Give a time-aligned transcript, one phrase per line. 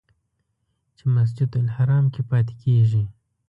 [0.97, 3.03] چې مسجدالحرام کې پاتې کېږي.